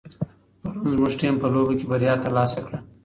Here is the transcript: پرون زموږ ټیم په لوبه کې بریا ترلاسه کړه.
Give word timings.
پرون 0.61 0.85
زموږ 0.93 1.11
ټیم 1.19 1.35
په 1.41 1.47
لوبه 1.53 1.73
کې 1.79 1.85
بریا 1.91 2.13
ترلاسه 2.23 2.59
کړه. 2.65 2.79